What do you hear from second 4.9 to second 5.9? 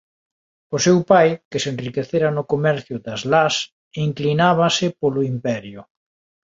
polo Imperio.